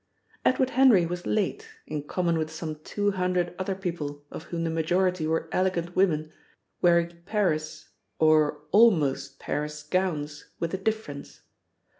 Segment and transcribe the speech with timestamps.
[0.43, 4.71] Edward Henry was late, in common with some two hundred other people of whom the
[4.71, 6.33] majority were elegant women
[6.81, 11.41] wearing Paris or almost Paris gowns with a difference.